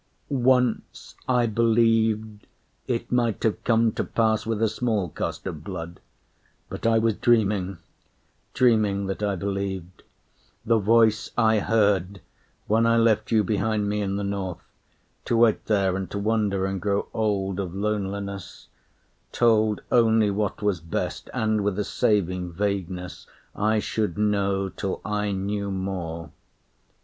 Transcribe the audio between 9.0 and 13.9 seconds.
that I believed. The Voice I heard When I left you behind